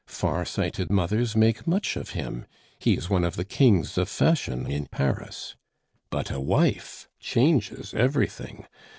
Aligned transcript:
Far 0.07 0.45
sighted 0.45 0.89
mothers 0.89 1.35
make 1.35 1.67
much 1.67 1.95
of 1.95 2.09
him; 2.17 2.47
he 2.79 2.95
is 2.97 3.07
one 3.07 3.23
of 3.23 3.35
the 3.35 3.45
kings 3.45 3.99
of 3.99 4.09
fashion 4.09 4.65
in 4.65 4.87
Paris. 4.87 5.55
"But 6.09 6.31
a 6.31 6.39
wife 6.39 7.07
changes 7.19 7.93
everything. 7.93 8.65